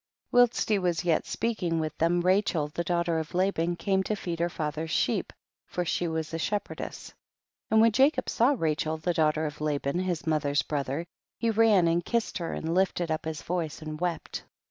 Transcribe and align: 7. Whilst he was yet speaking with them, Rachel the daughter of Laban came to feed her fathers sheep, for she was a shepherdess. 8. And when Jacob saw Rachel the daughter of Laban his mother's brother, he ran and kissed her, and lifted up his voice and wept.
7. 0.31 0.39
Whilst 0.39 0.67
he 0.67 0.79
was 0.79 1.05
yet 1.05 1.27
speaking 1.27 1.79
with 1.79 1.95
them, 1.99 2.21
Rachel 2.21 2.69
the 2.69 2.83
daughter 2.83 3.19
of 3.19 3.35
Laban 3.35 3.75
came 3.75 4.01
to 4.05 4.15
feed 4.15 4.39
her 4.39 4.49
fathers 4.49 4.89
sheep, 4.89 5.31
for 5.67 5.85
she 5.85 6.07
was 6.07 6.33
a 6.33 6.39
shepherdess. 6.39 7.11
8. 7.67 7.67
And 7.69 7.81
when 7.81 7.91
Jacob 7.91 8.27
saw 8.27 8.55
Rachel 8.57 8.97
the 8.97 9.13
daughter 9.13 9.45
of 9.45 9.61
Laban 9.61 9.99
his 9.99 10.25
mother's 10.25 10.63
brother, 10.63 11.05
he 11.37 11.51
ran 11.51 11.87
and 11.87 12.03
kissed 12.03 12.39
her, 12.39 12.51
and 12.51 12.73
lifted 12.73 13.11
up 13.11 13.25
his 13.25 13.43
voice 13.43 13.79
and 13.79 14.01
wept. 14.01 14.43